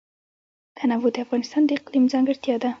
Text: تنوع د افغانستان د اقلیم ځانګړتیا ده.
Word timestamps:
تنوع 0.77 1.11
د 1.13 1.17
افغانستان 1.25 1.61
د 1.65 1.69
اقلیم 1.79 2.05
ځانګړتیا 2.13 2.55
ده. 2.63 2.69